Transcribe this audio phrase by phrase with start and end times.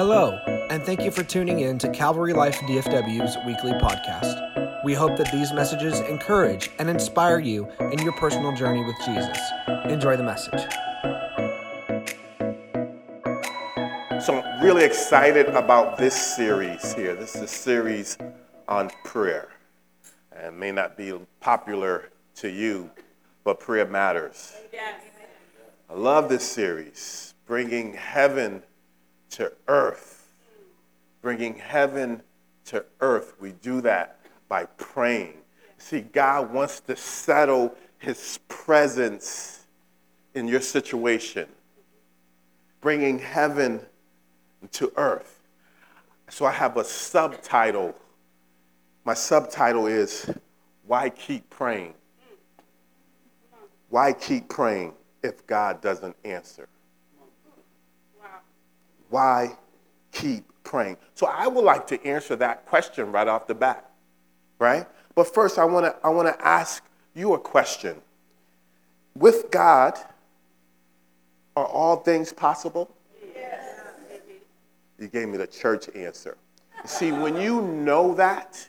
[0.00, 4.82] Hello, and thank you for tuning in to Calvary Life DFW's weekly podcast.
[4.82, 9.38] We hope that these messages encourage and inspire you in your personal journey with Jesus.
[9.90, 10.62] Enjoy the message.
[14.24, 17.14] So I'm really excited about this series here.
[17.14, 18.16] This is a series
[18.68, 19.50] on prayer.
[20.34, 22.90] And may not be popular to you,
[23.44, 24.54] but prayer matters.
[25.90, 28.62] I love this series, bringing heaven
[29.30, 30.32] to earth.
[31.22, 32.22] Bringing heaven
[32.66, 33.34] to earth.
[33.40, 35.34] We do that by praying.
[35.78, 39.66] See, God wants to settle his presence
[40.34, 41.46] in your situation,
[42.80, 43.80] bringing heaven
[44.72, 45.40] to earth.
[46.28, 47.94] So I have a subtitle.
[49.04, 50.30] My subtitle is
[50.86, 51.94] Why Keep Praying?
[53.90, 56.68] Why keep praying if God doesn't answer?
[59.10, 59.56] Why
[60.12, 60.96] keep praying?
[61.14, 63.90] So I would like to answer that question right off the bat,
[64.58, 64.86] right?
[65.14, 66.82] But first, I want to I want to ask
[67.14, 68.00] you a question.
[69.14, 69.98] With God,
[71.56, 72.94] are all things possible?
[73.34, 73.64] Yes.
[74.98, 76.36] You gave me the church answer.
[76.84, 78.66] See, when you know that,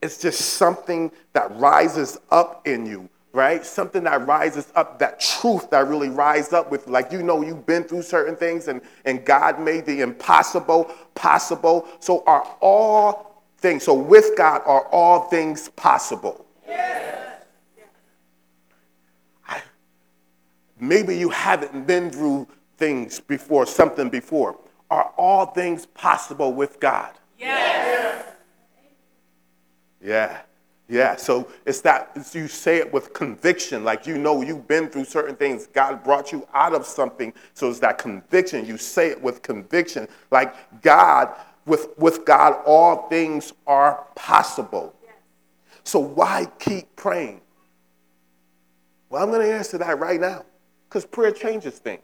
[0.00, 3.64] it's just something that rises up in you right?
[3.64, 7.66] Something that rises up, that truth that really rises up with, like, you know, you've
[7.66, 11.88] been through certain things and, and God made the impossible possible.
[12.00, 16.44] So, are all things, so with God, are all things possible?
[16.66, 17.44] Yes.
[19.48, 19.62] I,
[20.78, 24.58] maybe you haven't been through things before, something before.
[24.90, 27.12] Are all things possible with God?
[27.38, 28.26] Yes.
[30.02, 30.42] Yeah.
[30.88, 35.04] Yeah, so it's that you say it with conviction, like you know you've been through
[35.04, 35.66] certain things.
[35.68, 38.66] God brought you out of something, so it's that conviction.
[38.66, 41.34] You say it with conviction, like God,
[41.64, 44.94] with, with God, all things are possible.
[45.84, 47.40] So why keep praying?
[49.08, 50.44] Well, I'm going to answer that right now,
[50.88, 52.02] because prayer changes things.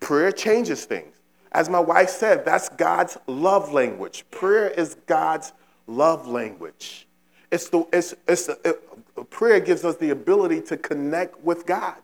[0.00, 1.15] Prayer changes things.
[1.56, 4.26] As my wife said, that's God's love language.
[4.30, 5.54] Prayer is God's
[5.86, 7.08] love language.
[7.50, 8.86] It's the, it's, it's the, it,
[9.16, 11.94] uh, prayer gives us the ability to connect with God.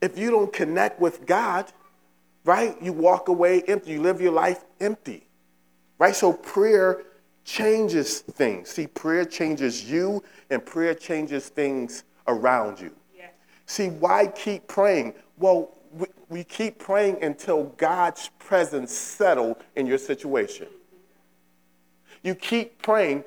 [0.00, 1.70] If you don't connect with God,
[2.44, 3.92] right, you walk away empty.
[3.92, 5.28] You live your life empty,
[6.00, 6.16] right?
[6.16, 7.04] So prayer
[7.44, 8.70] changes things.
[8.70, 12.90] See, prayer changes you, and prayer changes things around you.
[13.16, 13.26] Yeah.
[13.64, 15.14] See, why keep praying?
[15.38, 15.70] Well,
[16.32, 20.66] we, keep praying until God's presence settle in your situation.
[22.22, 23.24] You keep praying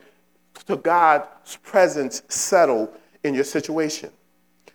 [0.67, 2.91] to God's presence settle
[3.23, 4.09] in your situation.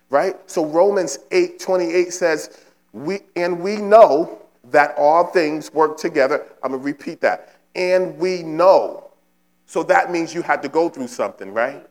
[0.09, 0.35] Right?
[0.49, 2.61] So Romans 8 28 says,
[2.93, 6.45] we, and we know that all things work together.
[6.61, 7.55] I'm going to repeat that.
[7.75, 9.11] And we know.
[9.65, 11.85] So that means you had to go through something, right?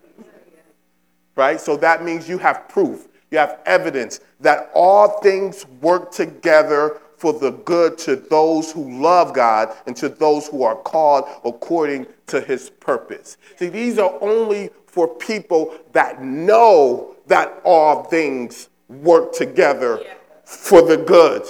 [1.37, 1.61] Right?
[1.61, 7.33] So that means you have proof, you have evidence that all things work together for
[7.33, 12.41] the good to those who love God and to those who are called according to
[12.41, 13.37] his purpose.
[13.57, 20.03] See, these are only for people that know that all things work together
[20.45, 21.47] for the good,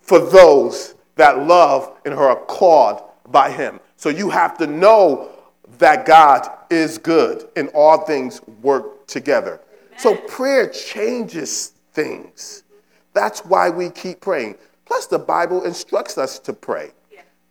[0.00, 3.80] for those that love and are called by him.
[3.96, 5.30] So you have to know
[5.78, 9.60] that God is good and all things work together.
[9.98, 12.64] So prayer changes things.
[13.12, 14.56] That's why we keep praying.
[14.86, 16.92] Plus, the Bible instructs us to pray.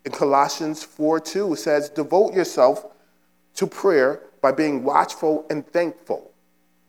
[0.05, 2.85] In Colossians 4 2, it says, Devote yourself
[3.55, 6.31] to prayer by being watchful and thankful.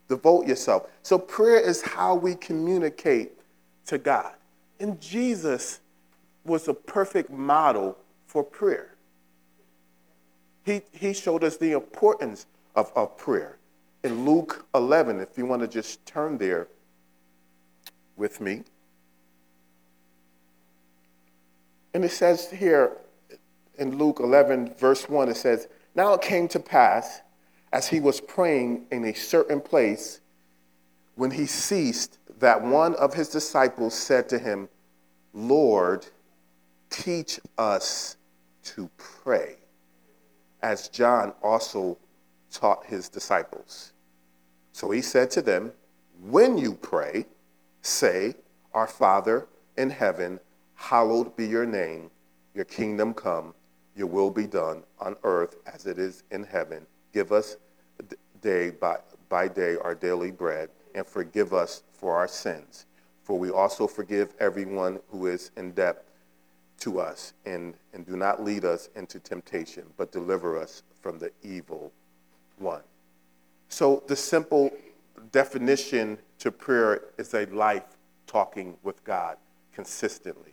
[0.09, 0.89] Devote yourself.
[1.03, 3.33] So, prayer is how we communicate
[3.87, 4.33] to God.
[4.81, 5.81] And Jesus
[6.45, 7.97] was a perfect model
[8.27, 8.95] for prayer.
[10.65, 13.59] He, he showed us the importance of, of prayer.
[14.04, 16.69] In Luke 11, if you want to just turn there
[18.16, 18.65] with me.
[21.95, 22.97] And it says here
[23.78, 27.21] in Luke 11, verse 1, it says, Now it came to pass,
[27.72, 30.21] as he was praying in a certain place,
[31.15, 34.69] when he ceased, that one of his disciples said to him,
[35.33, 36.07] Lord,
[36.91, 38.16] teach us
[38.65, 39.57] to pray,
[40.63, 41.98] as John also
[42.51, 43.91] taught his disciples.
[44.72, 45.72] So he said to them,
[46.21, 47.27] When you pray,
[47.83, 48.34] say,
[48.72, 49.47] Our Father
[49.77, 50.41] in heaven,
[50.74, 52.10] Hallowed be your name,
[52.54, 53.54] your kingdom come,
[53.95, 56.84] your will be done on earth as it is in heaven.
[57.13, 57.57] Give us
[58.41, 58.97] day by,
[59.28, 62.86] by day our daily bread, and forgive us for our sins.
[63.22, 66.04] For we also forgive everyone who is in debt
[66.80, 71.30] to us and, and do not lead us into temptation, but deliver us from the
[71.45, 71.92] evil
[72.59, 72.83] one.
[73.72, 74.71] So, the simple
[75.30, 77.97] definition to prayer is a life
[78.27, 79.39] talking with God
[79.72, 80.53] consistently.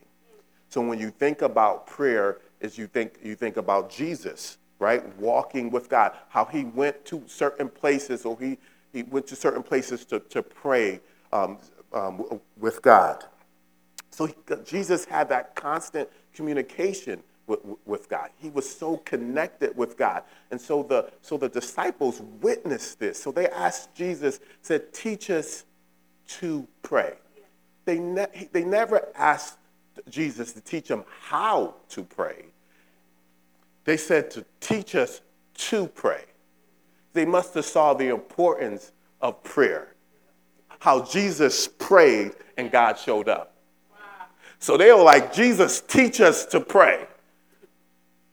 [0.70, 5.04] So, when you think about prayer, is you think, you think about Jesus, right?
[5.18, 8.58] Walking with God, how he went to certain places or he,
[8.94, 11.02] he went to certain places to, to pray
[11.34, 11.58] um,
[11.92, 13.26] um, with God.
[14.12, 18.30] So he, Jesus had that constant communication with, with, God.
[18.38, 20.24] He was so connected with God.
[20.52, 23.22] And so the, so the disciples witnessed this.
[23.22, 25.66] So they asked Jesus, said, teach us
[26.40, 27.16] to pray.
[27.86, 29.58] They, ne- they never asked
[30.10, 32.46] Jesus to teach them how to pray.
[33.84, 35.22] They said to teach us
[35.56, 36.24] to pray.
[37.14, 39.96] They must have saw the importance of prayer.
[40.78, 43.56] How Jesus prayed and God showed up.
[44.60, 47.08] So they were like, Jesus, teach us to pray.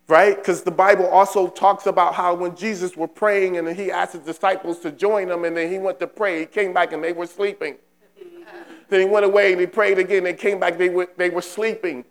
[0.08, 0.37] Right?
[0.37, 4.23] Because the Bible also talks about how when Jesus were praying and he asked his
[4.23, 7.12] disciples to join him and then he went to pray, he came back and they
[7.12, 7.75] were sleeping.
[8.88, 10.23] then he went away and he prayed again.
[10.23, 12.05] They came back, they were, they were sleeping.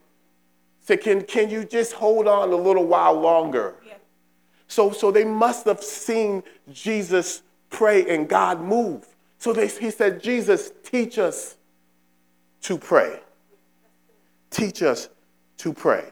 [0.82, 3.76] Said, can, can you just hold on a little while longer?
[3.88, 3.94] Yeah.
[4.68, 9.08] So, so they must have seen Jesus pray and God move.
[9.40, 11.56] So they, he said, Jesus, teach us
[12.62, 13.20] to pray.
[14.50, 15.10] Teach us
[15.58, 16.12] to pray.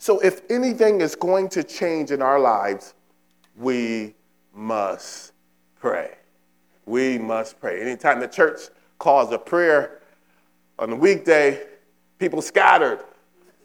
[0.00, 2.94] So, if anything is going to change in our lives,
[3.54, 4.14] we
[4.52, 5.32] must
[5.78, 6.16] pray.
[6.86, 7.80] We must pray.
[7.80, 8.60] Anytime the church
[8.98, 10.00] calls a prayer
[10.78, 11.62] on the weekday,
[12.18, 13.04] people scattered.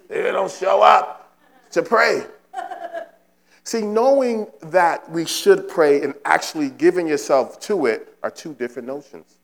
[0.10, 1.36] They don't show up
[1.72, 2.26] to pray.
[3.64, 8.88] See, knowing that we should pray and actually giving yourself to it are two different
[8.88, 9.40] notions.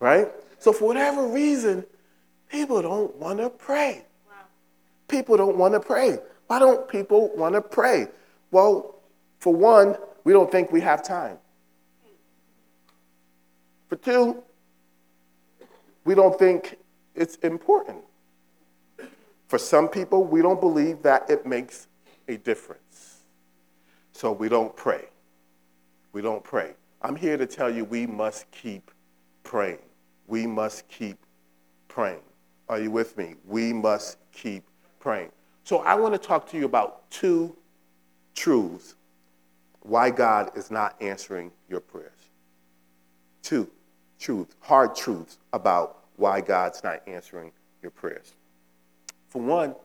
[0.00, 0.28] Right?
[0.58, 1.86] So, for whatever reason,
[2.48, 4.05] People don't want to pray.
[5.08, 6.18] People don't want to pray.
[6.46, 8.08] Why don't people want to pray?
[8.50, 8.96] Well,
[9.38, 11.38] for one, we don't think we have time.
[13.88, 14.42] For two,
[16.04, 16.78] we don't think
[17.14, 17.98] it's important.
[19.48, 21.86] For some people, we don't believe that it makes
[22.28, 23.22] a difference.
[24.12, 25.04] So we don't pray.
[26.12, 26.74] We don't pray.
[27.02, 28.90] I'm here to tell you we must keep
[29.42, 29.78] praying.
[30.26, 31.18] We must keep
[31.88, 32.22] praying.
[32.68, 33.34] Are you with me?
[33.46, 34.64] We must keep
[35.06, 35.30] praying.
[35.62, 37.56] So I want to talk to you about two
[38.34, 38.96] truths
[39.82, 42.10] why God is not answering your prayers.
[43.40, 43.70] Two
[44.18, 48.32] truths, hard truths about why God's not answering your prayers.
[49.28, 49.76] For one,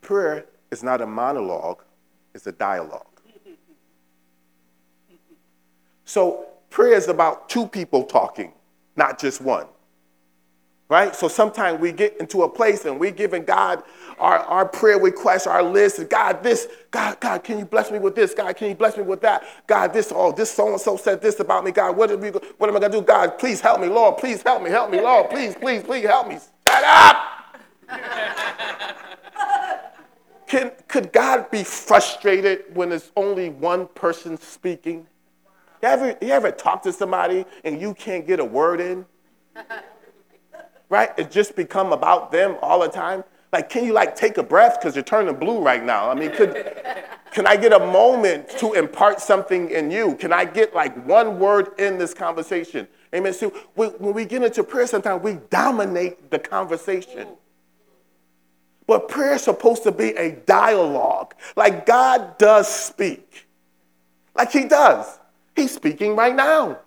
[0.00, 1.84] prayer is not a monologue,
[2.34, 3.06] it's a dialogue.
[6.04, 8.50] So prayer is about two people talking,
[8.96, 9.66] not just one
[10.90, 11.14] right?
[11.14, 13.84] So sometimes we get into a place and we're giving God
[14.18, 16.06] our, our prayer requests, our list.
[16.10, 18.34] God, this, God, God, can you bless me with this?
[18.34, 19.44] God, can you bless me with that?
[19.68, 21.70] God, this, oh, this so and so said this about me.
[21.70, 23.04] God, what, are we, what am I going to do?
[23.04, 23.86] God, please help me.
[23.86, 24.68] Lord, please help me.
[24.68, 25.30] Help me, Lord.
[25.30, 26.38] Please, please, please help me.
[26.68, 27.16] Shut up!
[30.48, 35.06] Can, could God be frustrated when there's only one person speaking?
[35.80, 39.06] You ever, you ever talk to somebody and you can't get a word in?
[40.90, 41.10] Right?
[41.16, 43.24] It just become about them all the time.
[43.52, 46.10] Like, can you like take a breath because you're turning blue right now?
[46.10, 46.76] I mean, could
[47.32, 50.16] can I get a moment to impart something in you?
[50.16, 52.88] Can I get like one word in this conversation?
[53.14, 53.32] Amen.
[53.32, 57.28] So when we get into prayer, sometimes we dominate the conversation.
[58.86, 61.34] But prayer is supposed to be a dialogue.
[61.56, 63.46] Like God does speak.
[64.34, 65.18] Like He does.
[65.54, 66.78] He's speaking right now.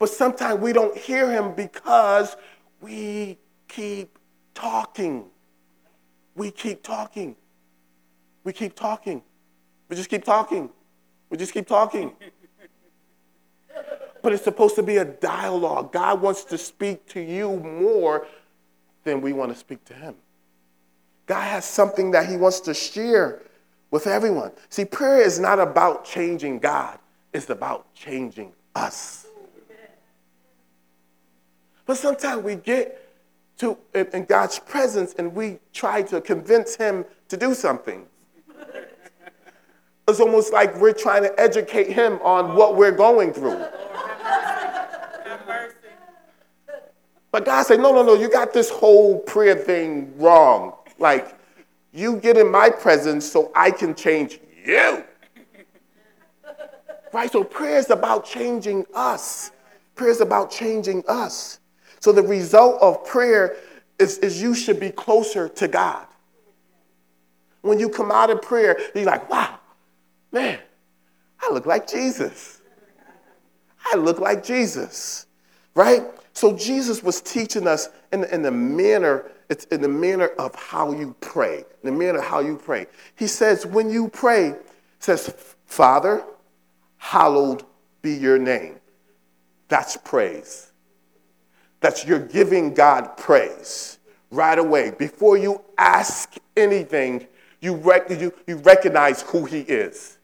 [0.00, 2.36] But sometimes we don't hear Him because
[2.82, 4.18] we keep
[4.54, 5.24] talking.
[6.34, 7.36] We keep talking.
[8.44, 9.22] We keep talking.
[9.88, 10.68] We just keep talking.
[11.30, 12.12] We just keep talking.
[14.22, 15.92] but it's supposed to be a dialogue.
[15.92, 18.26] God wants to speak to you more
[19.04, 20.16] than we want to speak to Him.
[21.26, 23.42] God has something that He wants to share
[23.90, 24.50] with everyone.
[24.70, 26.98] See, prayer is not about changing God,
[27.32, 29.21] it's about changing us.
[31.92, 33.06] But sometimes we get
[33.58, 38.06] to in God's presence and we try to convince him to do something.
[40.08, 43.62] It's almost like we're trying to educate him on what we're going through.
[47.30, 50.72] But God said, no, no, no, you got this whole prayer thing wrong.
[50.98, 51.36] Like,
[51.92, 55.04] you get in my presence so I can change you.
[57.12, 57.30] Right?
[57.30, 59.50] So prayer is about changing us.
[59.94, 61.58] Prayer is about changing us.
[62.02, 63.54] So the result of prayer
[63.96, 66.04] is, is you should be closer to God.
[67.60, 69.60] When you come out of prayer, you're like, wow,
[70.32, 70.58] man,
[71.40, 72.60] I look like Jesus.
[73.92, 75.26] I look like Jesus,
[75.76, 76.02] right?
[76.32, 80.90] So Jesus was teaching us in, in the manner, it's in the manner of how
[80.90, 82.86] you pray, in the manner of how you pray.
[83.14, 84.56] He says, when you pray,
[84.98, 86.24] says, Father,
[86.96, 87.62] hallowed
[88.02, 88.80] be your name.
[89.68, 90.71] That's praise.
[91.82, 93.98] That's you're giving God praise
[94.30, 94.92] right away.
[94.92, 97.26] Before you ask anything,
[97.60, 100.18] you, rec- you, you recognize who He is.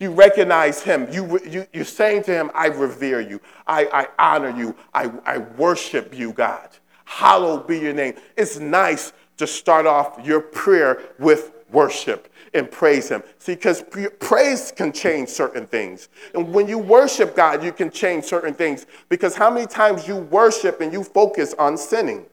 [0.00, 1.06] You recognize Him.
[1.12, 3.40] You, you, you're saying to Him, I revere you.
[3.66, 4.74] I, I honor you.
[4.92, 6.70] I, I worship you, God.
[7.04, 8.14] Hallowed be your name.
[8.36, 13.22] It's nice to start off your prayer with worship and praise Him.
[13.38, 13.84] See, because
[14.18, 16.08] praise can change certain things.
[16.34, 18.86] And when you worship God, you can change certain things.
[19.08, 22.26] Because how many times you worship and you focus on sinning?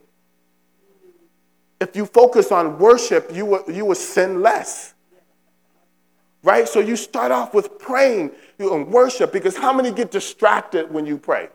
[1.80, 4.94] If you focus on worship, you will, you will sin less.
[6.42, 6.68] Right?
[6.68, 11.18] So you start off with praying and worship because how many get distracted when you
[11.18, 11.50] pray?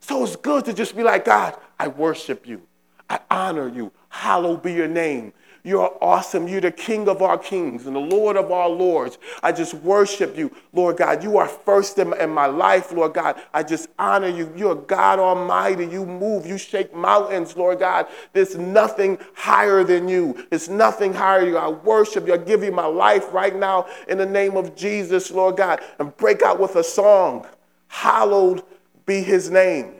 [0.00, 2.62] So it's good to just be like, God, I worship you.
[3.08, 3.92] I honor you.
[4.08, 5.32] Hallowed be your name.
[5.64, 6.48] You're awesome.
[6.48, 9.18] You're the King of our kings and the Lord of our lords.
[9.44, 11.22] I just worship you, Lord God.
[11.22, 13.40] You are first in my, in my life, Lord God.
[13.54, 14.52] I just honor you.
[14.56, 15.86] You're God Almighty.
[15.86, 18.08] You move, you shake mountains, Lord God.
[18.32, 20.46] There's nothing higher than you.
[20.50, 21.58] There's nothing higher than you.
[21.58, 22.34] I worship you.
[22.34, 25.80] I give you my life right now in the name of Jesus, Lord God.
[26.00, 27.46] And break out with a song.
[27.86, 28.64] Hallowed
[29.06, 29.94] be his name.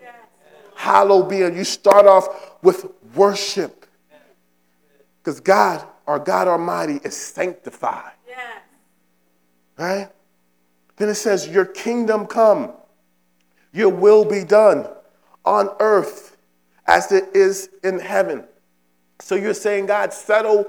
[0.74, 1.36] Hallowed be.
[1.36, 3.81] You start off with worship.
[5.22, 8.12] Because God, our God Almighty, is sanctified.
[8.26, 8.58] Yes.
[9.78, 10.08] Right?
[10.96, 12.72] Then it says, Your kingdom come,
[13.72, 14.88] your will be done
[15.44, 16.36] on earth
[16.86, 18.44] as it is in heaven.
[19.20, 20.66] So you're saying, God, settle,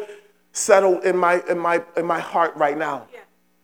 [0.51, 3.07] settle in my in my in my heart right now.
[3.11, 3.19] Yeah.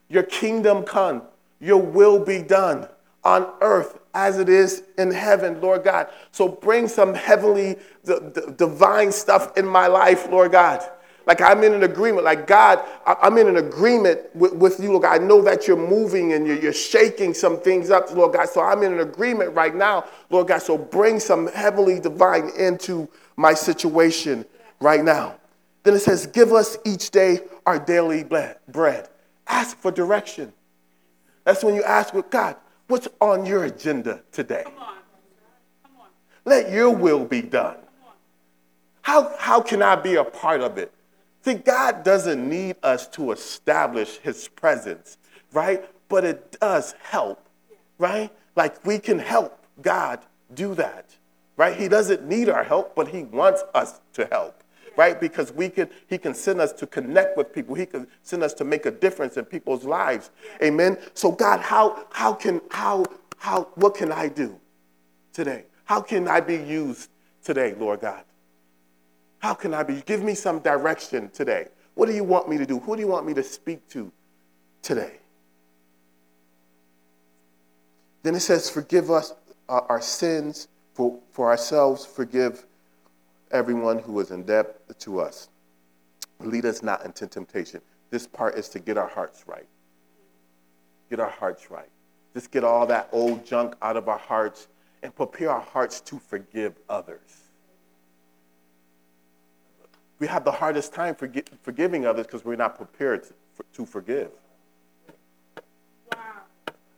[0.08, 1.22] Your kingdom come,
[1.60, 2.88] your will be done
[3.22, 6.08] on earth as it is in heaven, Lord God.
[6.32, 7.76] So bring some heavenly,
[8.56, 10.82] divine stuff in my life, Lord God.
[11.26, 15.02] Like I'm in an agreement, like God, I'm in an agreement with, with you, Lord
[15.02, 15.20] God.
[15.20, 18.48] I know that you're moving and you're, you're shaking some things up, Lord God.
[18.48, 20.60] So I'm in an agreement right now, Lord God.
[20.60, 24.44] So bring some heavenly divine into my situation
[24.80, 25.36] right now.
[25.82, 29.08] Then it says, Give us each day our daily bread.
[29.46, 30.52] Ask for direction.
[31.44, 32.56] That's when you ask with God,
[32.90, 34.64] What's on your agenda today?
[34.64, 34.94] Come on.
[35.84, 36.08] Come on.
[36.44, 37.76] Let your will be done.
[39.02, 40.92] How, how can I be a part of it?
[41.44, 45.18] See, God doesn't need us to establish his presence,
[45.52, 45.88] right?
[46.08, 47.48] But it does help,
[47.98, 48.28] right?
[48.56, 50.18] Like we can help God
[50.52, 51.16] do that,
[51.56, 51.76] right?
[51.76, 54.59] He doesn't need our help, but he wants us to help,
[54.96, 55.20] right?
[55.20, 57.74] Because we can, he can send us to connect with people.
[57.74, 60.30] He can send us to make a difference in people's lives.
[60.62, 60.98] Amen.
[61.14, 63.04] So God, how, how can, how,
[63.36, 64.58] how, what can I do
[65.32, 65.64] today?
[65.84, 67.10] How can I be used
[67.42, 68.24] today, Lord God?
[69.38, 70.02] How can I be?
[70.02, 71.68] Give me some direction today.
[71.94, 72.78] What do you want me to do?
[72.80, 74.12] Who do you want me to speak to
[74.82, 75.14] today?
[78.22, 79.34] Then it says, Forgive us
[79.68, 82.66] uh, our sins, for, for ourselves, forgive
[83.50, 85.48] everyone who is in debt to us.
[86.40, 87.80] Lead us not into temptation.
[88.10, 89.66] This part is to get our hearts right.
[91.10, 91.88] Get our hearts right.
[92.34, 94.68] Just get all that old junk out of our hearts
[95.02, 97.50] and prepare our hearts to forgive others
[100.20, 103.86] we have the hardest time forgi- forgiving others because we're not prepared to, for, to
[103.86, 104.30] forgive.
[106.12, 106.18] Wow.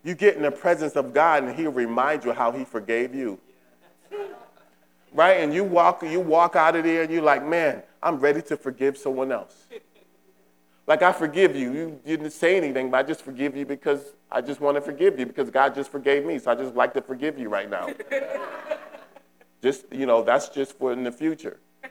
[0.02, 3.38] You get in the presence of God and He'll remind you how He forgave you.
[5.12, 5.38] Right?
[5.38, 8.56] And you walk, you walk out of there and you're like, man, I'm ready to
[8.56, 9.66] forgive someone else.
[10.86, 11.72] Like, I forgive you.
[11.72, 15.18] You didn't say anything, but I just forgive you because I just want to forgive
[15.18, 16.38] you because God just forgave me.
[16.38, 17.88] So I just like to forgive you right now.
[19.62, 21.60] just, you know, that's just for in the future.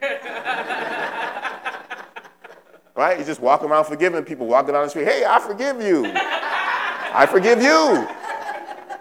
[2.94, 3.18] Right?
[3.18, 5.06] You just walk around forgiving people, walking down the street.
[5.06, 6.04] Hey, I forgive you.
[6.14, 8.06] I forgive you.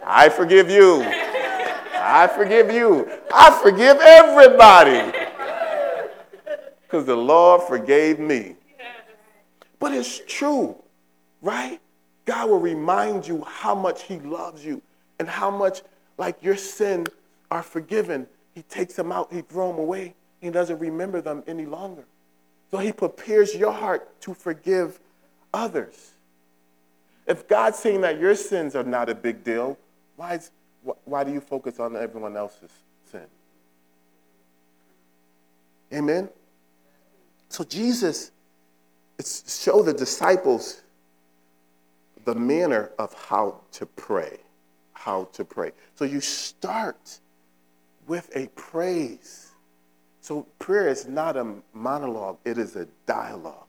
[0.05, 1.01] I forgive you.
[2.01, 3.09] I forgive you.
[3.33, 5.17] I forgive everybody.
[6.83, 8.55] Because the Lord forgave me.
[9.79, 10.75] But it's true,
[11.41, 11.79] right?
[12.25, 14.81] God will remind you how much He loves you
[15.19, 15.81] and how much,
[16.17, 17.07] like your sin,
[17.49, 18.27] are forgiven.
[18.53, 20.13] He takes them out, He throws them away.
[20.41, 22.03] He doesn't remember them any longer.
[22.71, 24.99] So he prepares your heart to forgive
[25.53, 26.11] others.
[27.27, 29.77] If God's saying that your sins are not a big deal,
[30.15, 30.51] why, is,
[31.05, 32.71] why do you focus on everyone else's
[33.11, 33.25] sin?
[35.93, 36.29] Amen.
[37.49, 38.31] So Jesus
[39.45, 40.81] showed the disciples
[42.25, 44.37] the manner of how to pray.
[44.93, 45.71] How to pray.
[45.95, 47.19] So you start
[48.07, 49.51] with a praise.
[50.21, 53.67] So prayer is not a monologue, it is a dialogue.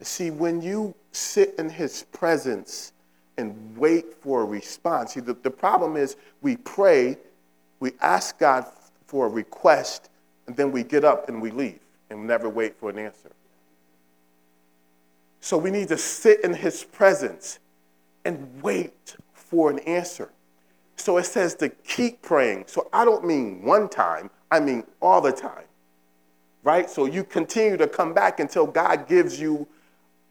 [0.00, 2.92] See, when you sit in his presence
[3.36, 7.16] and wait for a response, see, the, the problem is we pray,
[7.80, 8.66] we ask God
[9.06, 10.10] for a request,
[10.46, 13.30] and then we get up and we leave and never wait for an answer.
[15.40, 17.58] So we need to sit in his presence
[18.24, 20.30] and wait for an answer.
[20.96, 22.64] So it says to keep praying.
[22.68, 25.64] So I don't mean one time, I mean all the time.
[26.62, 26.88] Right?
[26.88, 29.66] So you continue to come back until God gives you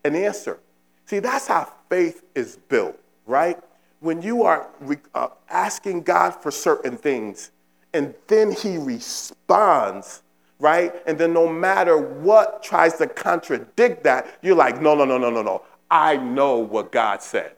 [0.06, 0.60] an answer.
[1.06, 3.58] See, that's how faith is built, right?
[4.00, 4.70] When you are
[5.14, 7.52] uh, asking God for certain things
[7.94, 10.24] and then He responds,
[10.60, 10.94] right?
[11.06, 15.30] And then no matter what tries to contradict that, you're like, no, no, no, no,
[15.30, 15.64] no, no.
[15.90, 17.54] I know what God said.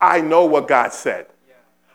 [0.00, 1.26] I know what God said.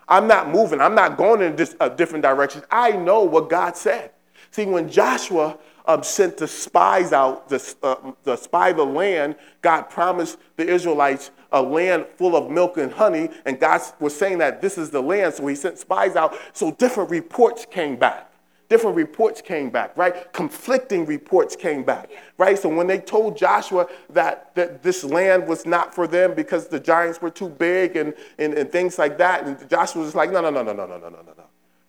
[0.08, 0.80] I'm not moving.
[0.80, 2.62] I'm not going in a different direction.
[2.70, 4.10] I know what God said.
[4.50, 9.82] See, when Joshua um, sent the spies out to, uh, to spy the land, God
[9.84, 14.60] promised the Israelites a land full of milk and honey, and God was saying that
[14.60, 16.36] this is the land, so he sent spies out.
[16.52, 18.28] So different reports came back
[18.68, 20.30] different reports came back, right?
[20.32, 22.58] Conflicting reports came back, right?
[22.58, 26.78] So when they told Joshua that, that this land was not for them because the
[26.78, 30.40] giants were too big and, and, and things like that, and Joshua was like, no,
[30.42, 31.22] no, no, no, no, no, no, no, no,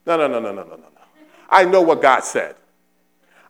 [0.06, 0.88] no, no, no, no, no, no, no, no, no.
[1.50, 2.56] I know what God said.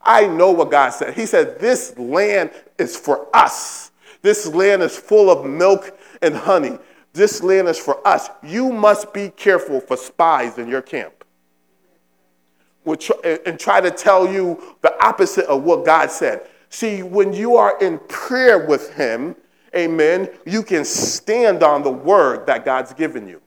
[0.01, 1.13] I know what God said.
[1.13, 3.91] He said, this land is for us.
[4.21, 6.77] This land is full of milk and honey.
[7.13, 8.29] This land is for us.
[8.43, 11.13] You must be careful for spies in your camp
[12.85, 16.47] and try to tell you the opposite of what God said.
[16.69, 19.35] See, when you are in prayer with Him,
[19.75, 23.41] amen, you can stand on the word that God's given you.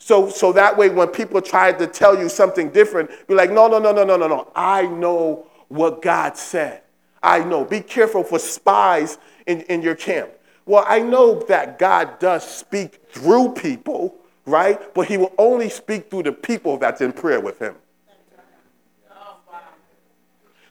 [0.00, 3.68] So, so that way, when people try to tell you something different, you're like, no,
[3.68, 4.50] no, no, no, no, no, no.
[4.56, 6.82] I know what God said.
[7.22, 7.64] I know.
[7.64, 10.30] Be careful for spies in, in your camp.
[10.64, 14.92] Well, I know that God does speak through people, right?
[14.94, 17.74] But He will only speak through the people that's in prayer with Him.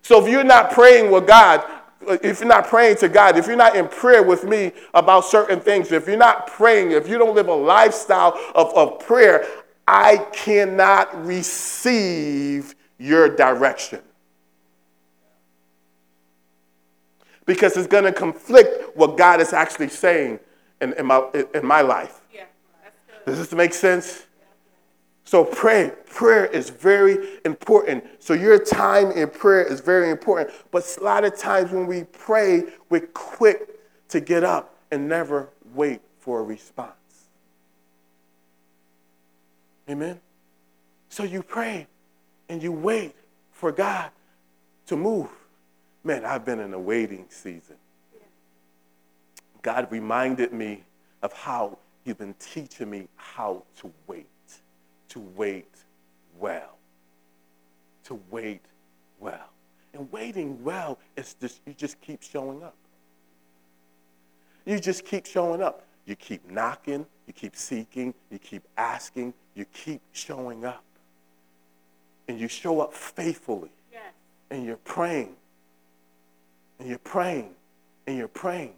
[0.01, 1.63] So if you're not praying with God,
[2.01, 5.59] if you're not praying to God, if you're not in prayer with me about certain
[5.59, 9.45] things, if you're not praying, if you don't live a lifestyle of, of prayer,
[9.87, 13.99] I cannot receive your direction.
[17.45, 20.39] Because it's going to conflict what God is actually saying
[20.81, 22.21] in, in, my, in my life.
[22.33, 22.43] Yeah,
[23.25, 24.25] Does this make sense?
[25.29, 25.91] So pray.
[26.07, 28.03] Prayer is very important.
[28.17, 30.49] So your time in prayer is very important.
[30.71, 35.49] But a lot of times when we pray, we're quick to get up and never
[35.75, 36.95] wait for a response.
[39.87, 40.19] Amen?
[41.09, 41.85] So you pray
[42.49, 43.13] and you wait
[43.51, 44.09] for God
[44.87, 45.29] to move.
[46.03, 47.75] Man, I've been in a waiting season.
[49.61, 50.85] God reminded me
[51.21, 54.25] of how He's been teaching me how to wait
[55.09, 55.73] to wait
[56.39, 56.77] well.
[58.05, 58.61] To wait
[59.19, 59.49] well.
[59.93, 62.75] And waiting well is just, you just keep showing up.
[64.65, 65.83] You just keep showing up.
[66.05, 70.83] You keep knocking, you keep seeking, you keep asking, you keep showing up.
[72.27, 73.69] And you show up faithfully.
[73.91, 74.01] Yes.
[74.49, 75.35] And you're praying.
[76.79, 77.51] And you're praying.
[78.07, 78.73] And you're praying.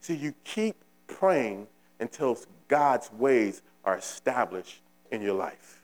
[0.00, 1.66] See, you keep praying
[1.98, 2.38] until
[2.68, 5.82] God's ways are established in your life.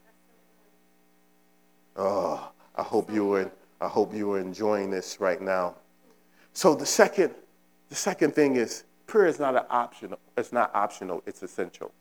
[1.96, 5.74] Oh, I hope you are, I hope you are enjoying this right now.
[6.52, 7.34] So the second,
[7.88, 10.18] the second thing is prayer is not an optional.
[10.36, 11.22] It's not optional.
[11.26, 11.92] It's essential.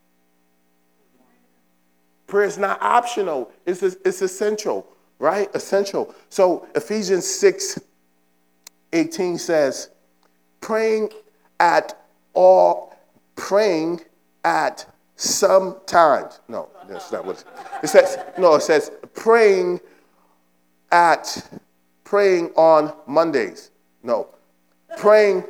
[2.27, 3.51] Prayer is not optional.
[3.65, 4.87] It's, it's essential,
[5.19, 5.49] right?
[5.53, 6.13] Essential.
[6.29, 7.79] So Ephesians 6,
[8.93, 9.89] 18 says,
[10.59, 11.09] praying
[11.59, 12.01] at
[12.33, 12.95] all,
[13.35, 14.01] praying
[14.43, 14.85] at
[15.15, 16.39] some times.
[16.47, 17.43] No, that's not what
[17.83, 18.17] it says.
[18.37, 19.79] No, it says praying
[20.91, 21.47] at
[22.03, 23.71] praying on Mondays.
[24.03, 24.27] No,
[24.97, 25.43] praying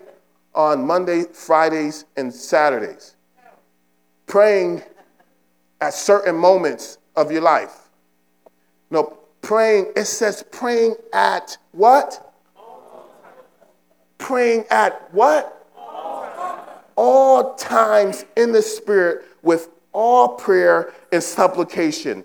[0.54, 3.16] on Monday, Fridays, and Saturdays.
[4.26, 4.82] Praying
[5.82, 7.90] at certain moments of your life.
[8.90, 12.34] No, praying, it says praying at what?
[14.18, 15.52] Praying at what?
[16.96, 22.24] All times in the Spirit with all prayer and supplication.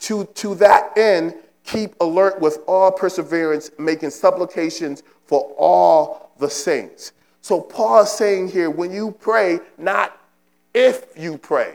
[0.00, 1.34] To, to that end,
[1.68, 7.12] Keep alert with all perseverance, making supplications for all the saints.
[7.42, 10.18] So Paul is saying here, when you pray, not
[10.72, 11.74] if you pray.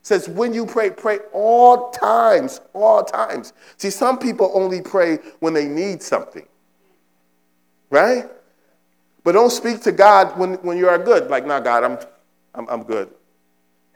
[0.00, 3.52] says when you pray, pray all times, all times.
[3.76, 6.46] See, some people only pray when they need something.
[7.90, 8.24] Right?
[9.22, 11.28] But don't speak to God when, when you are good.
[11.28, 11.98] Like, nah, God, I'm,
[12.54, 13.10] I'm, I'm good.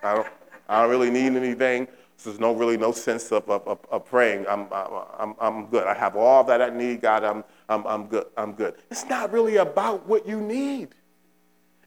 [0.03, 0.29] I don't,
[0.69, 1.89] I don't really need anything.
[2.17, 4.45] So there's no really no sense of, of, of, praying.
[4.47, 5.87] I'm, I'm, I'm good.
[5.87, 7.25] I have all that I need, God.
[7.25, 8.27] I'm, I'm, I'm good.
[8.37, 8.75] I'm good.
[8.91, 10.89] It's not really about what you need.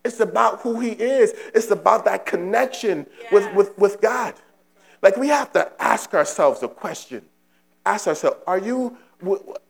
[0.03, 1.33] It's about who He is.
[1.53, 4.33] It's about that connection with, with, with God.
[5.03, 7.23] Like we have to ask ourselves a question.
[7.85, 8.97] Ask ourselves, are you,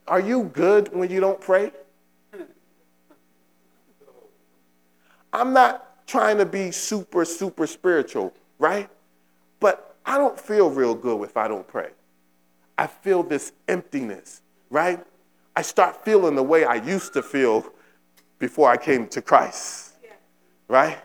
[0.08, 1.74] are you good when you don't pray?
[5.34, 8.90] I'm not trying to be super, super spiritual, right?
[9.60, 11.92] But I don't feel real good if I don't pray.
[12.78, 15.04] I feel this emptiness, right?
[15.56, 17.72] I start feeling the way I used to feel
[18.40, 19.94] before I came to Christ,
[20.68, 20.98] right?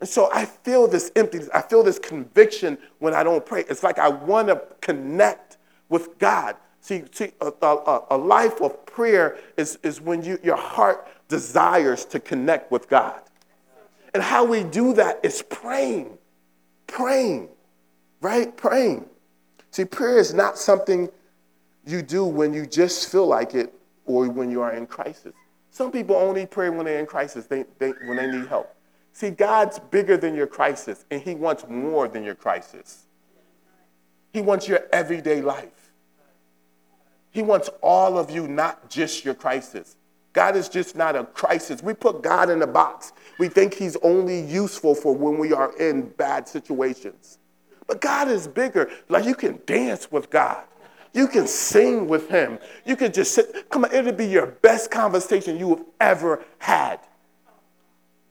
[0.00, 1.50] And so I feel this emptiness.
[1.52, 3.64] I feel this conviction when I don't pray.
[3.68, 6.56] It's like I want to connect with God.
[6.80, 12.04] See, see a, a, a life of prayer is, is when you, your heart desires
[12.06, 13.20] to connect with God.
[14.14, 16.18] And how we do that is praying,
[16.86, 17.48] praying
[18.20, 18.56] right?
[18.56, 19.06] Praying.
[19.70, 21.08] See, prayer is not something
[21.86, 23.72] you do when you just feel like it
[24.04, 25.32] or when you are in crisis.
[25.70, 28.74] Some people only pray when they're in crisis, they, they, when they need help.
[29.12, 33.06] See, God's bigger than your crisis, and He wants more than your crisis.
[34.32, 35.92] He wants your everyday life.
[37.30, 39.96] He wants all of you, not just your crisis.
[40.32, 41.82] God is just not a crisis.
[41.82, 43.12] We put God in a box.
[43.40, 47.38] We think He's only useful for when we are in bad situations.
[47.86, 48.90] But God is bigger.
[49.08, 50.62] Like you can dance with God.
[51.14, 52.58] You can sing with him.
[52.84, 53.70] You can just sit.
[53.70, 57.00] Come on, it'll be your best conversation you have ever had.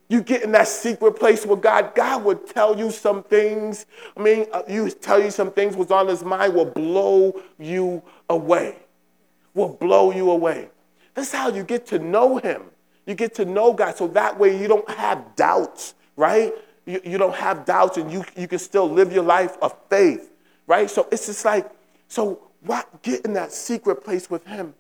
[0.09, 3.87] You get in that secret place with God, God would tell you some things.
[4.15, 8.03] I mean, uh, you tell you some things what's on his mind will blow you
[8.29, 8.77] away.
[9.55, 10.69] Will blow you away.
[11.15, 12.61] That's how you get to know him.
[13.09, 16.53] You get to know God so that way you don't have doubts, right?
[16.89, 20.31] you, you don't have doubts and you, you can still live your life of faith,
[20.65, 20.89] right?
[20.89, 21.69] So it's just like,
[22.07, 23.03] so what?
[23.03, 24.73] Get in that secret place with Him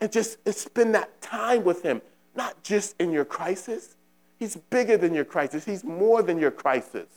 [0.00, 2.00] and just and spend that time with Him,
[2.34, 3.96] not just in your crisis.
[4.38, 7.08] He's bigger than your crisis, He's more than your crisis.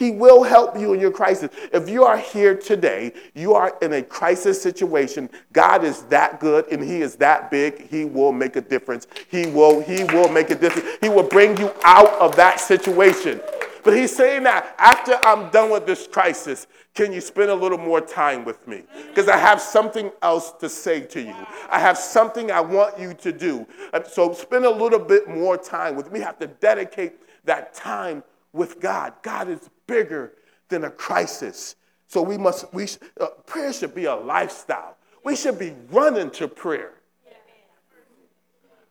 [0.00, 1.50] He will help you in your crisis.
[1.74, 5.28] If you are here today, you are in a crisis situation.
[5.52, 7.86] God is that good and he is that big.
[7.86, 9.06] He will make a difference.
[9.28, 10.88] He will he will make a difference.
[11.02, 13.42] He will bring you out of that situation.
[13.84, 17.76] But he's saying that after I'm done with this crisis, can you spend a little
[17.76, 18.84] more time with me?
[19.08, 21.36] Because I have something else to say to you.
[21.68, 23.66] I have something I want you to do.
[23.92, 26.20] Uh, so spend a little bit more time with me.
[26.20, 27.12] We have to dedicate
[27.44, 29.14] that time with God.
[29.22, 30.32] God is bigger
[30.68, 31.74] than a crisis.
[32.06, 32.86] So we must, we,
[33.20, 34.96] uh, prayer should be a lifestyle.
[35.24, 36.92] We should be running to prayer.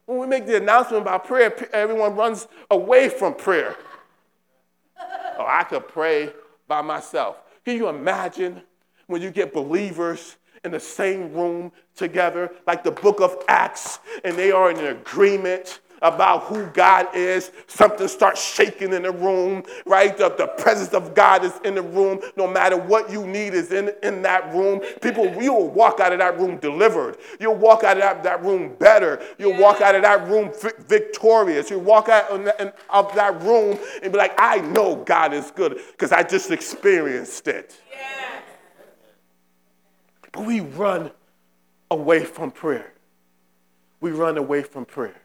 [0.05, 3.75] When we make the announcement about prayer, everyone runs away from prayer.
[5.37, 6.33] Oh, I could pray
[6.67, 7.37] by myself.
[7.63, 8.61] Can you imagine
[9.07, 10.35] when you get believers
[10.65, 15.79] in the same room together, like the book of Acts, and they are in agreement
[16.01, 20.17] about who God is, something starts shaking in the room, right?
[20.17, 22.19] The, the presence of God is in the room.
[22.35, 24.81] No matter what you need is in, in that room.
[25.01, 27.17] People, you will walk out of that room delivered.
[27.39, 29.21] You'll walk out of that, that room better.
[29.37, 29.61] You'll yeah.
[29.61, 30.51] walk out of that room
[30.87, 31.69] victorious.
[31.69, 36.11] You'll walk out of that room and be like, I know God is good because
[36.11, 37.79] I just experienced it.
[37.91, 38.41] Yeah.
[40.31, 41.11] But we run
[41.91, 42.93] away from prayer.
[44.01, 45.21] We run away from prayer.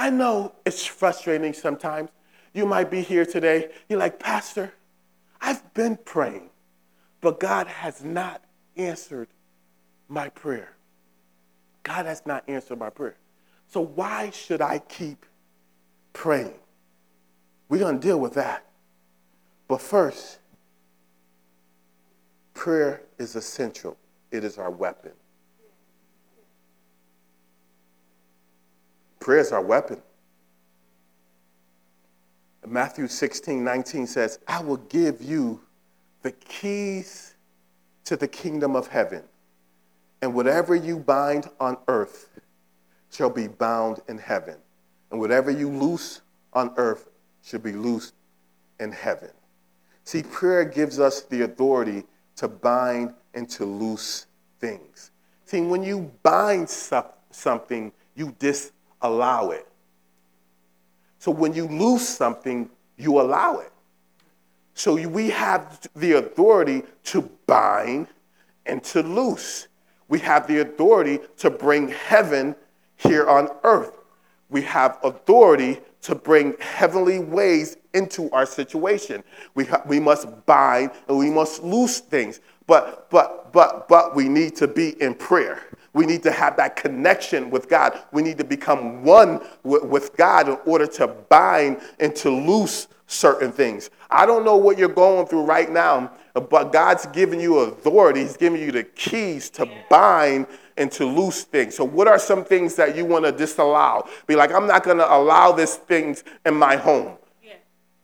[0.00, 2.08] I know it's frustrating sometimes.
[2.54, 3.68] You might be here today.
[3.86, 4.72] You're like, Pastor,
[5.42, 6.48] I've been praying,
[7.20, 8.42] but God has not
[8.78, 9.28] answered
[10.08, 10.72] my prayer.
[11.82, 13.18] God has not answered my prayer.
[13.68, 15.26] So why should I keep
[16.14, 16.54] praying?
[17.68, 18.64] We're going to deal with that.
[19.68, 20.38] But first,
[22.54, 23.98] prayer is essential,
[24.30, 25.12] it is our weapon.
[29.20, 30.00] Prayer is our weapon.
[32.66, 35.60] Matthew 16, 19 says, I will give you
[36.22, 37.34] the keys
[38.04, 39.22] to the kingdom of heaven,
[40.22, 42.28] and whatever you bind on earth
[43.10, 44.56] shall be bound in heaven,
[45.10, 46.20] and whatever you loose
[46.52, 47.08] on earth
[47.42, 48.14] shall be loosed
[48.78, 49.30] in heaven.
[50.04, 52.04] See, prayer gives us the authority
[52.36, 54.26] to bind and to loose
[54.60, 55.10] things.
[55.44, 58.34] See, when you bind something, you
[59.00, 59.66] disallow it.
[61.18, 63.72] So when you lose something, you allow it.
[64.74, 68.06] So we have the authority to bind
[68.66, 69.68] and to loose.
[70.08, 72.56] We have the authority to bring heaven
[72.96, 73.96] here on earth.
[74.48, 79.22] We have authority to bring heavenly ways into our situation.
[79.54, 82.40] We, ha- we must bind and we must loose things.
[82.66, 85.62] But, but, but, but we need to be in prayer.
[85.92, 88.00] We need to have that connection with God.
[88.12, 93.50] We need to become one with, God in order to bind and to loose certain
[93.50, 93.90] things.
[94.08, 98.20] I don't know what you're going through right now, but God's giving you authority.
[98.20, 101.74] He's giving you the keys to bind and to loose things.
[101.74, 104.08] So, what are some things that you want to disallow?
[104.26, 107.16] Be like, I'm not going to allow these things in my home.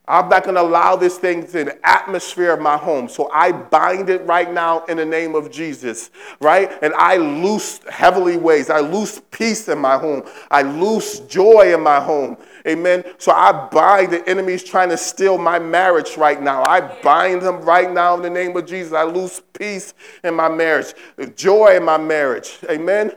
[0.09, 3.09] I'm not going to allow this thing in the atmosphere of my home.
[3.09, 6.71] So I bind it right now in the name of Jesus, right?
[6.81, 8.71] And I loose heavenly ways.
[8.71, 10.23] I loose peace in my home.
[10.49, 12.37] I loose joy in my home.
[12.69, 13.05] Amen.
[13.19, 16.63] So I bind the enemies trying to steal my marriage right now.
[16.63, 18.93] I bind them right now in the name of Jesus.
[18.93, 20.95] I lose peace in my marriage,
[21.35, 22.59] joy in my marriage.
[22.71, 23.13] Amen.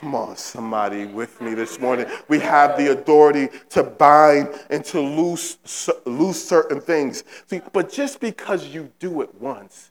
[0.00, 2.06] Come on, somebody with me this morning.
[2.26, 5.58] We have the authority to bind and to loose,
[6.06, 7.22] loose certain things.
[7.48, 9.90] See, but just because you do it once,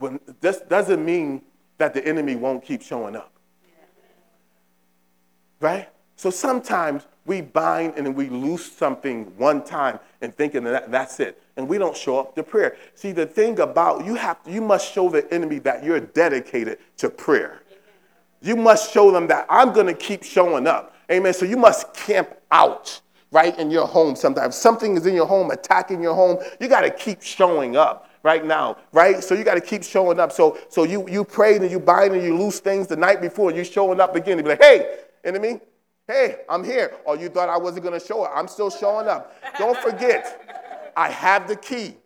[0.00, 1.42] when, this doesn't mean
[1.78, 3.32] that the enemy won't keep showing up.
[5.60, 5.88] Right?
[6.16, 11.40] So sometimes we bind and we loose something one time and thinking that that's it.
[11.56, 12.76] And we don't show up to prayer.
[12.96, 17.08] See, the thing about you have you must show the enemy that you're dedicated to
[17.08, 17.62] prayer.
[18.40, 20.94] You must show them that I'm going to keep showing up.
[21.10, 21.32] Amen.
[21.34, 23.00] So you must camp out
[23.32, 24.56] right in your home sometimes.
[24.56, 26.38] Something is in your home, attacking your home.
[26.60, 29.22] You got to keep showing up right now, right?
[29.22, 30.32] So you got to keep showing up.
[30.32, 33.50] So, so you, you prayed and you bind and you lose things the night before,
[33.50, 34.38] and you showing up again.
[34.38, 35.60] You be like, hey, enemy,
[36.08, 36.94] hey, I'm here.
[37.04, 38.32] Or you thought I wasn't going to show up.
[38.34, 39.34] I'm still showing up.
[39.58, 41.96] Don't forget, I have the key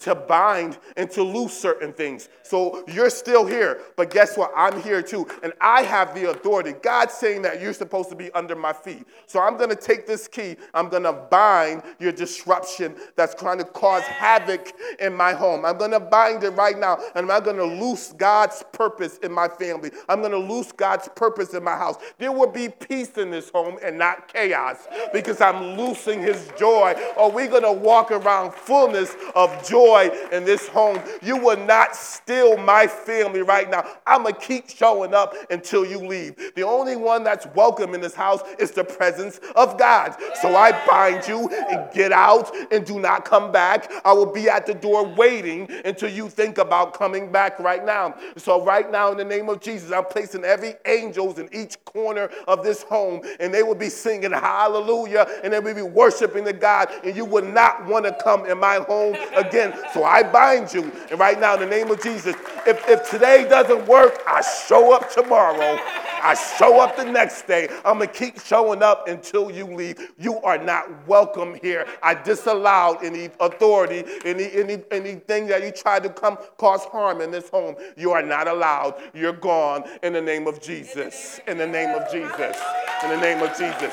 [0.00, 2.28] to bind and to loose certain things.
[2.42, 4.52] So you're still here, but guess what?
[4.56, 5.26] I'm here too.
[5.42, 6.72] And I have the authority.
[6.82, 9.06] God's saying that you're supposed to be under my feet.
[9.26, 13.58] So I'm going to take this key, I'm going to bind your disruption that's trying
[13.58, 15.64] to cause havoc in my home.
[15.64, 19.32] I'm going to bind it right now, and I'm going to loose God's purpose in
[19.32, 19.90] my family.
[20.08, 21.96] I'm going to loose God's purpose in my house.
[22.18, 26.94] There will be peace in this home and not chaos because I'm loosing his joy.
[27.16, 31.00] Or we're going to walk around fullness of joy joy in this home.
[31.22, 33.86] You will not steal my family right now.
[34.06, 36.36] I'm going to keep showing up until you leave.
[36.54, 40.16] The only one that's welcome in this house is the presence of God.
[40.40, 43.90] So I bind you and get out and do not come back.
[44.04, 48.14] I will be at the door waiting until you think about coming back right now.
[48.36, 52.30] So right now, in the name of Jesus, I'm placing every angels in each corner
[52.46, 56.52] of this home, and they will be singing hallelujah, and they will be worshiping the
[56.52, 60.72] God, and you will not want to come in my home again so I bind
[60.72, 60.90] you.
[61.10, 62.34] And right now, in the name of Jesus,
[62.66, 65.78] if, if today doesn't work, I show up tomorrow.
[66.24, 67.68] I show up the next day.
[67.84, 70.12] I'm going to keep showing up until you leave.
[70.18, 71.84] You are not welcome here.
[72.00, 77.32] I disallowed any authority, any, any, anything that you try to come cause harm in
[77.32, 77.74] this home.
[77.96, 79.02] You are not allowed.
[79.14, 81.40] You're gone in the name of Jesus.
[81.48, 82.56] In the name of Jesus.
[83.02, 83.92] In the name of Jesus.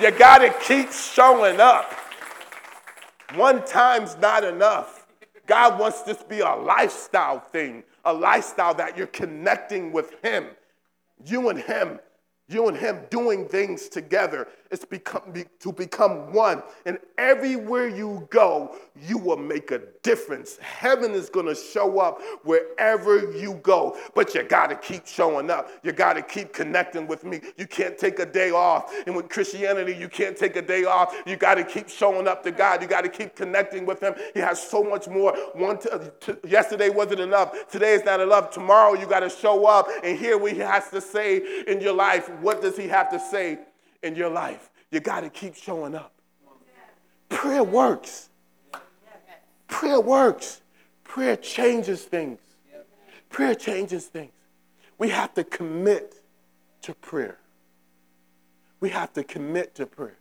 [0.00, 1.92] You got to keep showing up.
[3.34, 5.06] One time's not enough.
[5.46, 10.46] God wants this to be a lifestyle thing, a lifestyle that you're connecting with Him,
[11.24, 12.00] you and Him
[12.50, 16.62] you and him doing things together is become, be, to become one.
[16.86, 20.56] And everywhere you go, you will make a difference.
[20.58, 23.96] Heaven is going to show up wherever you go.
[24.14, 25.70] But you got to keep showing up.
[25.82, 27.40] You got to keep connecting with me.
[27.56, 28.92] You can't take a day off.
[29.06, 31.20] And with Christianity, you can't take a day off.
[31.26, 32.82] You got to keep showing up to God.
[32.82, 34.14] You got to keep connecting with him.
[34.34, 35.36] He has so much more.
[35.54, 37.68] One to, to, yesterday wasn't enough.
[37.70, 38.50] Today is not enough.
[38.50, 41.94] Tomorrow you got to show up and hear what he has to say in your
[41.94, 43.58] life what does he have to say
[44.02, 44.70] in your life?
[44.90, 46.12] You got to keep showing up.
[47.28, 48.28] Prayer works.
[49.68, 50.60] Prayer works.
[51.04, 52.38] Prayer changes things.
[53.28, 54.32] Prayer changes things.
[54.98, 56.16] We have to commit
[56.82, 57.38] to prayer.
[58.80, 60.18] We have to commit to prayer.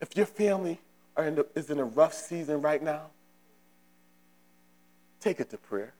[0.00, 0.80] If your family
[1.18, 3.06] in the, is in a rough season right now,
[5.20, 5.94] take it to prayer.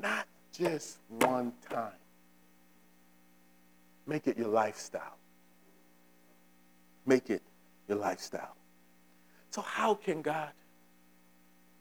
[0.00, 1.92] Not just one time.
[4.08, 5.18] Make it your lifestyle.
[7.04, 7.42] Make it
[7.88, 8.56] your lifestyle.
[9.50, 10.48] So, how can God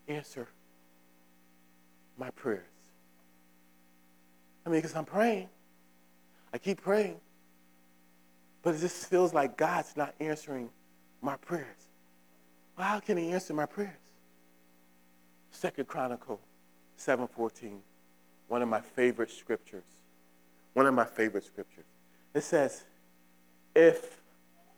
[0.10, 0.48] answer
[2.18, 2.64] my prayers?
[4.66, 5.48] I mean, because I'm praying.
[6.54, 7.16] I keep praying.
[8.62, 10.70] But it just feels like God's not answering
[11.22, 11.66] my prayers.
[12.78, 13.94] Well, how can he answer my prayers?
[15.52, 16.42] Second Chronicle
[16.98, 17.80] 7:14,
[18.50, 19.84] one of my favorite scriptures.
[20.74, 21.86] One of my favorite scriptures.
[22.38, 22.84] It says,
[23.74, 24.22] if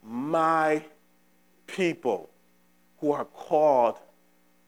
[0.02, 0.82] my
[1.66, 2.30] people
[3.00, 3.98] who are called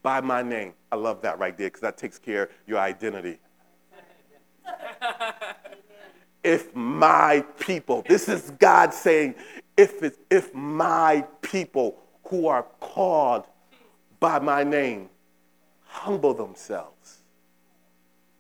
[0.02, 0.74] by my name.
[0.90, 3.38] I love that right there because that takes care of your identity.
[6.44, 9.37] if my people, this is God saying,
[9.78, 13.46] if, it, if my people who are called
[14.20, 15.09] by my name
[15.87, 17.22] humble themselves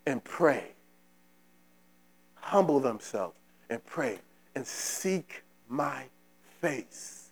[0.06, 0.72] and pray,
[2.34, 3.38] humble themselves
[3.70, 4.18] and pray
[4.54, 6.04] and seek my
[6.60, 7.30] face,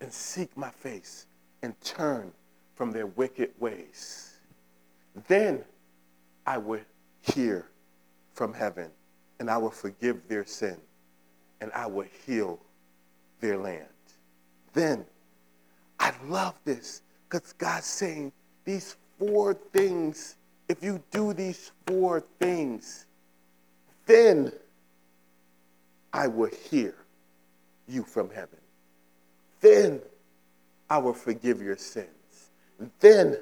[0.00, 1.26] and seek my face
[1.62, 2.32] and turn
[2.74, 4.36] from their wicked ways.
[5.28, 5.64] Then
[6.46, 6.80] I will
[7.20, 7.68] hear
[8.32, 8.90] from heaven,
[9.38, 10.76] and I will forgive their sin,
[11.60, 12.58] and I will heal
[13.40, 13.86] their land.
[14.72, 15.04] Then
[15.98, 18.32] I love this because God's saying
[18.64, 20.36] these four things,
[20.68, 23.06] if you do these four things,
[24.06, 24.52] then
[26.12, 26.94] I will hear
[27.88, 28.58] you from heaven.
[29.60, 30.00] Then
[30.88, 32.08] I will forgive your sins.
[32.98, 33.38] Then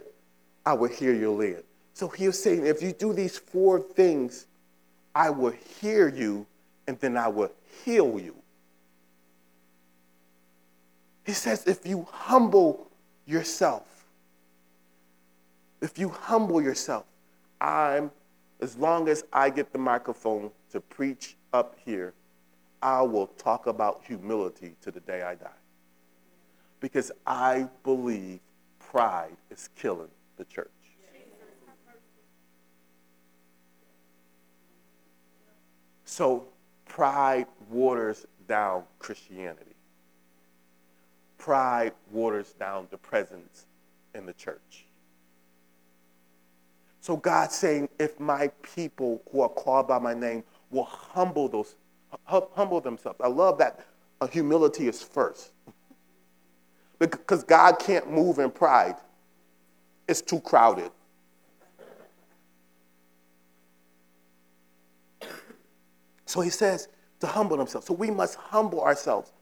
[0.67, 1.63] I will hear your land.
[1.95, 4.47] So he was saying, if you do these four things,
[5.15, 6.47] I will hear you
[6.87, 7.51] and then I will
[7.85, 8.35] heal you.
[11.25, 12.89] He says, if you humble
[13.27, 14.07] yourself,
[15.81, 17.05] if you humble yourself,
[17.61, 18.11] I'm,
[18.61, 22.15] as long as I get the microphone to preach up here,
[22.83, 25.49] I will talk about humility to the day I die
[26.81, 28.41] because I believe
[28.79, 30.69] pride is killing the church.
[36.05, 36.47] So
[36.87, 39.77] pride waters down Christianity.
[41.37, 43.67] Pride waters down the presence
[44.15, 44.87] in the church.
[47.01, 51.77] So God's saying, if my people who are called by my name will humble those,
[52.27, 53.21] humble themselves.
[53.23, 53.81] I love that
[54.31, 55.53] humility is first
[56.99, 58.97] because God can't move in pride.
[60.09, 60.91] It's too crowded.
[66.27, 66.89] So he says
[67.21, 67.85] to humble himself.
[67.85, 69.33] So we must humble ourselves.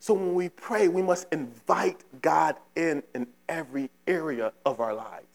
[0.00, 5.26] So when we pray, we must invite God in in every area of our lives.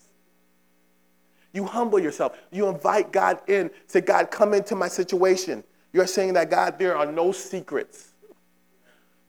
[1.53, 2.37] You humble yourself.
[2.51, 3.71] You invite God in.
[3.87, 5.63] Say, God, come into my situation.
[5.93, 8.09] You're saying that, God, there are no secrets.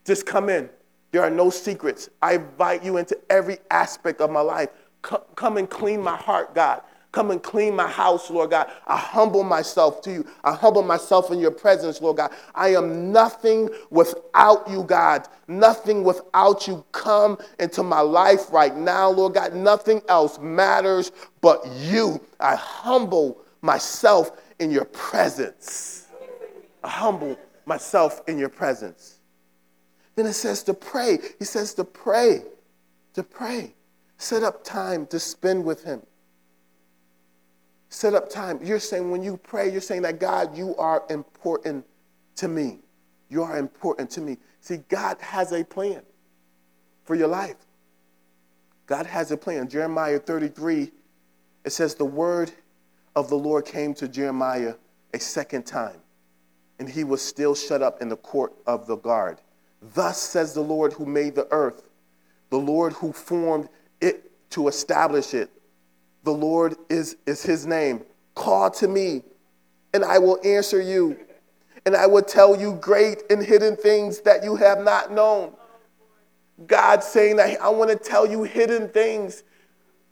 [0.04, 0.68] Just come in.
[1.10, 2.08] There are no secrets.
[2.20, 4.70] I invite you into every aspect of my life.
[5.02, 6.82] Come and clean my heart, God.
[7.10, 8.70] Come and clean my house, Lord God.
[8.86, 10.26] I humble myself to you.
[10.44, 12.32] I humble myself in your presence, Lord God.
[12.54, 15.28] I am nothing without you, God.
[15.46, 16.82] Nothing without you.
[16.92, 19.54] Come into my life right now, Lord God.
[19.54, 22.18] Nothing else matters but you.
[22.40, 26.01] I humble myself in your presence.
[26.82, 29.18] I humble myself in your presence.
[30.16, 31.18] Then it says to pray.
[31.38, 32.42] He says to pray,
[33.14, 33.74] to pray.
[34.18, 36.02] Set up time to spend with Him.
[37.88, 38.58] Set up time.
[38.62, 41.84] You're saying when you pray, you're saying that God, you are important
[42.36, 42.78] to me.
[43.28, 44.38] You are important to me.
[44.60, 46.02] See, God has a plan
[47.04, 47.56] for your life.
[48.86, 49.68] God has a plan.
[49.68, 50.90] Jeremiah 33,
[51.64, 52.52] it says, The word
[53.16, 54.74] of the Lord came to Jeremiah
[55.14, 55.96] a second time,
[56.82, 59.38] and he was still shut up in the court of the guard.
[59.94, 61.84] Thus says the Lord who made the earth,
[62.50, 63.68] the Lord who formed
[64.00, 65.48] it to establish it.
[66.24, 68.02] The Lord is, is his name.
[68.34, 69.22] Call to me,
[69.94, 71.16] and I will answer you,
[71.86, 75.52] and I will tell you great and hidden things that you have not known.
[76.66, 79.44] God saying that I want to tell you hidden things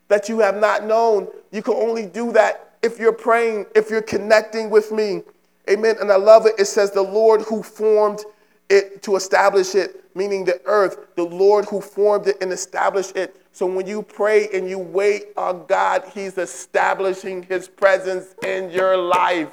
[0.06, 1.26] that you have not known.
[1.50, 5.22] You can only do that if you're praying, if you're connecting with me.
[5.68, 5.96] Amen.
[6.00, 6.54] And I love it.
[6.58, 8.20] It says, The Lord who formed
[8.68, 13.36] it to establish it, meaning the earth, the Lord who formed it and established it.
[13.52, 18.96] So when you pray and you wait on God, He's establishing His presence in your
[18.96, 19.50] life.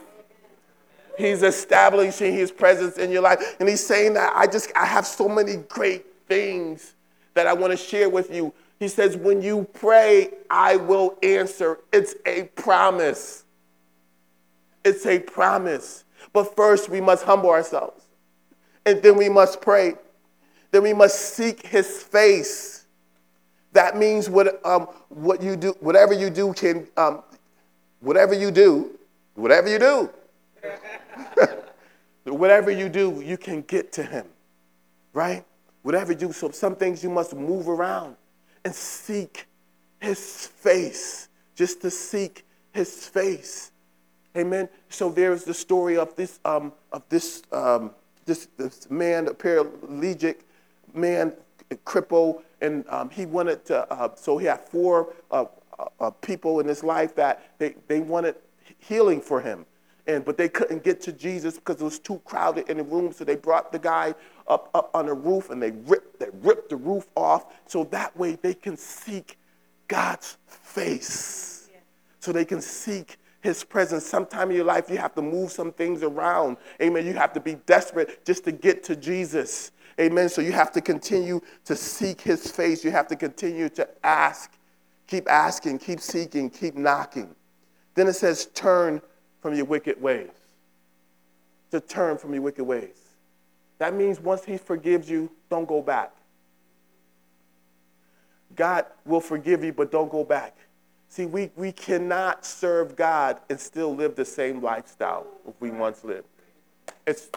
[1.18, 3.56] He's establishing His presence in your life.
[3.60, 6.94] And He's saying that I just, I have so many great things
[7.34, 8.54] that I want to share with you.
[8.80, 11.80] He says, when you pray, I will answer.
[11.92, 13.46] It's a promise.
[14.88, 16.06] It's a promise.
[16.34, 18.08] But first, we must humble ourselves
[18.88, 19.96] and then we must pray.
[20.72, 22.86] Then we must seek his face.
[23.74, 27.22] That means what, um, what you do, whatever you do can, um,
[28.00, 28.98] whatever you do,
[29.36, 30.10] whatever you do,
[32.24, 34.26] whatever you do, you can get to him,
[35.12, 35.44] right?
[35.84, 36.32] Whatever you do.
[36.32, 38.16] So some things you must move around
[38.64, 39.48] and seek
[40.00, 43.72] his face, just to seek his face.
[44.38, 44.70] Amen.
[44.90, 47.90] So there's the story of this um, of this, um,
[48.26, 50.42] this this man, a paralytic
[50.94, 51.34] man,
[51.86, 53.92] cripple, and um, he wanted to.
[53.92, 55.46] Uh, so he had four uh,
[55.80, 58.36] uh, uh, people in his life that they, they wanted
[58.78, 59.66] healing for him,
[60.06, 63.12] and but they couldn't get to Jesus because it was too crowded in the room.
[63.12, 64.14] So they brought the guy
[64.48, 68.16] up up on the roof, and they ripped they ripped the roof off so that
[68.16, 69.36] way they can seek
[69.88, 71.80] God's face, yeah.
[72.20, 74.06] so they can seek his presence.
[74.06, 76.58] Sometime in your life, you have to move some things around.
[76.82, 77.06] Amen.
[77.06, 79.72] You have to be desperate just to get to Jesus.
[80.00, 80.30] Amen.
[80.30, 82.84] So you have to continue to seek his face.
[82.84, 84.52] You have to continue to ask.
[85.08, 87.34] Keep asking, keep seeking, keep knocking.
[87.96, 89.02] Then it says, turn
[89.42, 90.30] from your wicked ways.
[91.72, 92.98] To turn from your wicked ways.
[93.80, 96.12] That means once he forgives you, don't go back.
[98.56, 100.58] God will forgive you, but don't go back.
[101.10, 105.26] See, we, we cannot serve God and still live the same lifestyle
[105.60, 106.28] we once lived.
[107.06, 107.30] It's,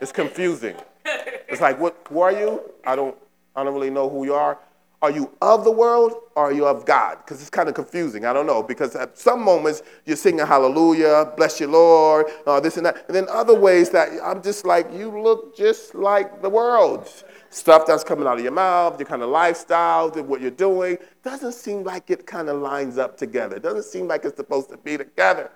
[0.00, 0.76] it's confusing.
[1.48, 2.60] It's like, what, who are you?
[2.84, 3.16] I don't,
[3.54, 4.58] I don't really know who you are.
[5.02, 7.18] Are you of the world or are you of God?
[7.18, 8.24] Because it's kind of confusing.
[8.24, 8.62] I don't know.
[8.62, 13.04] Because at some moments you're singing hallelujah, bless you, Lord, uh, this and that.
[13.06, 17.08] And then other ways that I'm just like, you look just like the world
[17.56, 21.52] stuff that's coming out of your mouth, your kind of lifestyle, what you're doing, doesn't
[21.52, 23.56] seem like it kind of lines up together.
[23.56, 25.50] It doesn't seem like it's supposed to be together.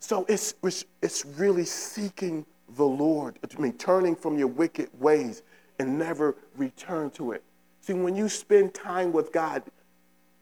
[0.00, 0.54] So it's,
[1.02, 3.38] it's really seeking the Lord.
[3.44, 5.42] I mean, turning from your wicked ways
[5.78, 7.42] and never return to it.
[7.82, 9.62] See, when you spend time with God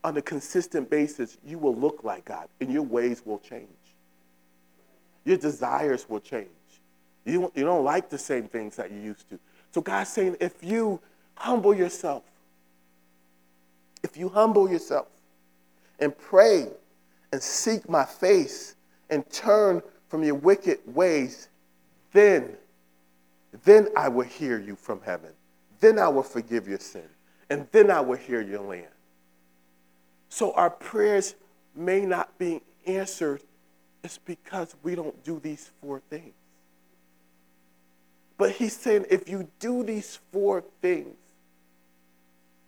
[0.04, 3.66] on a consistent basis, you will look like God and your ways will change.
[5.24, 6.48] Your desires will change.
[7.26, 9.38] You you don't like the same things that you used to.
[9.72, 11.00] So God's saying, if you
[11.36, 12.22] humble yourself,
[14.02, 15.06] if you humble yourself
[15.98, 16.68] and pray
[17.32, 18.74] and seek my face
[19.10, 21.48] and turn from your wicked ways,
[22.12, 22.56] then,
[23.64, 25.30] then I will hear you from heaven.
[25.80, 27.08] Then I will forgive your sin.
[27.48, 28.86] And then I will hear your land.
[30.28, 31.34] So our prayers
[31.74, 33.42] may not be answered.
[34.02, 36.34] It's because we don't do these four things.
[38.40, 41.14] But he's saying, if you do these four things,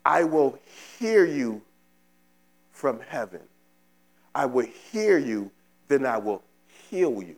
[0.05, 0.59] I will
[0.99, 1.63] hear you
[2.73, 3.41] from heaven.
[4.35, 5.51] I will hear you,
[5.89, 6.43] then I will
[6.91, 7.37] heal you.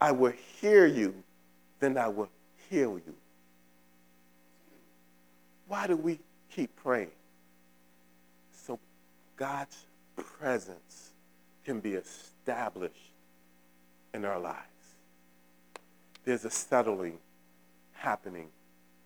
[0.00, 1.16] I will hear you,
[1.80, 2.28] then I will
[2.70, 3.14] heal you.
[5.66, 6.20] Why do we
[6.54, 7.10] keep praying?
[8.52, 8.78] So
[9.34, 9.84] God's
[10.14, 11.10] presence
[11.64, 13.10] can be established
[14.14, 14.73] in our lives
[16.24, 17.18] there's a settling
[17.92, 18.48] happening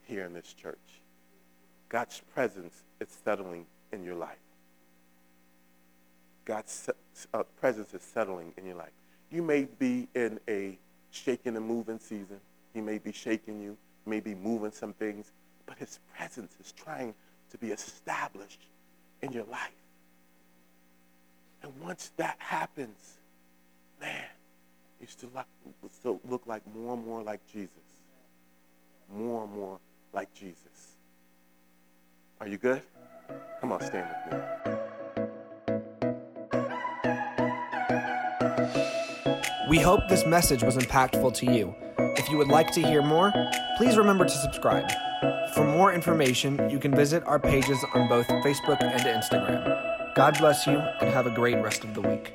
[0.07, 0.79] here in this church.
[1.89, 4.39] God's presence is settling in your life.
[6.45, 6.89] God's
[7.35, 8.93] uh, presence is settling in your life.
[9.31, 10.79] You may be in a
[11.11, 12.41] shaking and moving season.
[12.73, 15.31] He may be shaking you, may be moving some things,
[15.67, 17.15] but his presence is trying
[17.51, 18.61] to be established
[19.23, 19.71] in your life.
[21.63, 23.17] And once that happens,
[24.01, 24.25] man,
[25.01, 27.71] you still look, look like more and more like Jesus.
[29.15, 29.79] More and more
[30.13, 30.97] like Jesus.
[32.41, 32.83] Are you good?
[33.61, 34.39] Come on, stand with me.
[39.69, 41.75] We hope this message was impactful to you.
[41.99, 43.33] If you would like to hear more,
[43.77, 44.91] please remember to subscribe.
[45.55, 50.15] For more information, you can visit our pages on both Facebook and Instagram.
[50.15, 52.33] God bless you and have a great rest of the week.